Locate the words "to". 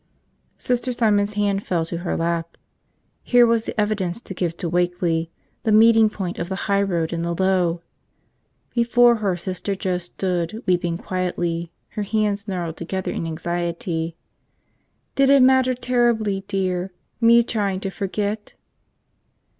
1.85-1.97, 4.21-4.33, 4.57-4.67, 17.81-17.91